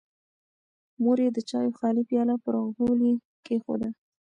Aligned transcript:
مور 1.01 1.17
یې 1.23 1.29
د 1.33 1.39
چایو 1.49 1.75
خالي 1.77 2.03
پیاله 2.09 2.35
پر 2.43 2.55
غولي 2.75 3.13
کېښوده. 3.45 3.89